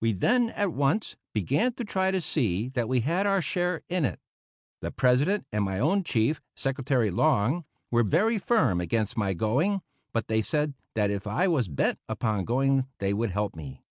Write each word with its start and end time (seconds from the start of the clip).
We 0.00 0.12
then 0.12 0.50
at 0.50 0.72
once 0.72 1.16
began 1.32 1.72
to 1.72 1.84
try 1.84 2.12
to 2.12 2.20
see 2.20 2.68
that 2.76 2.88
we 2.88 3.00
had 3.00 3.26
our 3.26 3.42
share 3.42 3.82
in 3.88 4.04
it. 4.04 4.20
The 4.82 4.92
President 4.92 5.48
and 5.50 5.64
my 5.64 5.80
own 5.80 6.04
chief, 6.04 6.40
Secretary 6.54 7.10
Long, 7.10 7.64
were 7.90 8.04
very 8.04 8.38
firm 8.38 8.80
against 8.80 9.16
my 9.16 9.32
going, 9.34 9.82
but 10.12 10.28
they 10.28 10.42
said 10.42 10.74
that 10.94 11.10
if 11.10 11.26
I 11.26 11.48
was 11.48 11.66
bent 11.66 11.98
upon 12.08 12.44
going 12.44 12.86
they 12.98 13.12
would 13.12 13.32
help 13.32 13.56
me. 13.56 13.82